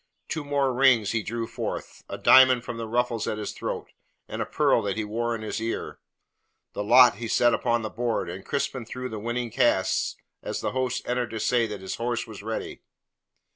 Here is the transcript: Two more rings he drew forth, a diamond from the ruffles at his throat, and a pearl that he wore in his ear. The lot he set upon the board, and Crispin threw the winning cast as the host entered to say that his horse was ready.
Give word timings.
Two 0.27 0.43
more 0.43 0.73
rings 0.73 1.11
he 1.11 1.21
drew 1.21 1.45
forth, 1.45 2.03
a 2.09 2.17
diamond 2.17 2.63
from 2.63 2.77
the 2.77 2.87
ruffles 2.87 3.27
at 3.27 3.37
his 3.37 3.51
throat, 3.51 3.91
and 4.27 4.41
a 4.41 4.47
pearl 4.47 4.81
that 4.81 4.97
he 4.97 5.03
wore 5.03 5.35
in 5.35 5.43
his 5.43 5.61
ear. 5.61 5.99
The 6.73 6.83
lot 6.83 7.17
he 7.17 7.27
set 7.27 7.53
upon 7.53 7.83
the 7.83 7.89
board, 7.91 8.27
and 8.27 8.43
Crispin 8.43 8.83
threw 8.83 9.09
the 9.09 9.19
winning 9.19 9.51
cast 9.51 10.17
as 10.41 10.59
the 10.59 10.71
host 10.71 11.07
entered 11.07 11.29
to 11.29 11.39
say 11.39 11.67
that 11.67 11.81
his 11.81 11.97
horse 11.97 12.25
was 12.25 12.41
ready. 12.41 12.81